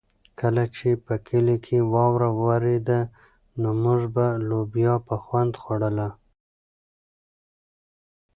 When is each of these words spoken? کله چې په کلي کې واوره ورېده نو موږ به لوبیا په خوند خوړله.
کله 0.39 0.63
چې 0.75 0.89
په 1.05 1.13
کلي 1.27 1.57
کې 1.65 1.77
واوره 1.93 2.29
ورېده 2.43 2.99
نو 3.61 3.69
موږ 3.83 4.01
به 4.15 4.25
لوبیا 4.49 4.93
په 5.07 5.15
خوند 5.23 5.53
خوړله. 5.61 6.09